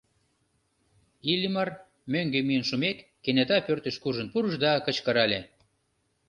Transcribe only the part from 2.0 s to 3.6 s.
мӧҥгӧ миен шумек, кенета